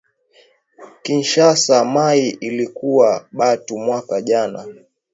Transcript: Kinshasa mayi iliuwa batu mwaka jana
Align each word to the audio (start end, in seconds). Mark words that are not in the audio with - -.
Kinshasa 1.03 1.75
mayi 1.85 2.29
iliuwa 2.39 3.27
batu 3.37 3.77
mwaka 3.79 4.21
jana 4.21 4.65